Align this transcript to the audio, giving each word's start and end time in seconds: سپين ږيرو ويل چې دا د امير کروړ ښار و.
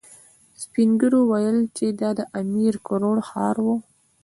سپين 0.61 0.89
ږيرو 0.99 1.21
ويل 1.31 1.57
چې 1.77 1.85
دا 2.01 2.09
د 2.19 2.21
امير 2.41 2.73
کروړ 2.87 3.17
ښار 3.29 3.55
و. 3.65 3.67